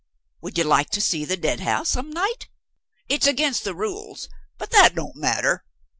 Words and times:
Would 0.41 0.57
you 0.57 0.63
like 0.63 0.89
to 0.93 0.99
see 0.99 1.25
the 1.25 1.37
Deadhouse, 1.37 1.89
some 1.89 2.09
night? 2.09 2.49
It's 3.07 3.27
against 3.27 3.63
the 3.63 3.75
rules; 3.75 4.29
but 4.57 4.71
that 4.71 4.95
don't 4.95 5.15
matter. 5.15 5.63